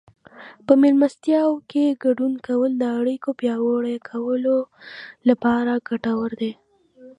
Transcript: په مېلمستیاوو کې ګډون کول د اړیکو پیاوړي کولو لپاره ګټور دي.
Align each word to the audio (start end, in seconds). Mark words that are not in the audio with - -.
په 0.65 0.73
مېلمستیاوو 0.81 1.63
کې 1.69 1.97
ګډون 2.03 2.33
کول 2.47 2.71
د 2.77 2.83
اړیکو 2.99 3.29
پیاوړي 3.39 3.97
کولو 4.09 4.57
لپاره 5.29 5.71
ګټور 5.89 6.29
دي. 6.41 6.53